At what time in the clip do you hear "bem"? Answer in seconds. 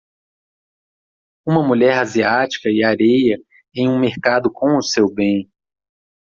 5.13-5.47